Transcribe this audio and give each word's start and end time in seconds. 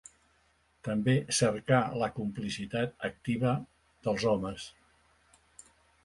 També 0.85 1.13
cercar 1.39 1.81
la 2.03 2.07
complicitat 2.15 3.05
activa 3.09 3.51
dels 4.07 4.25
homes. 4.31 4.65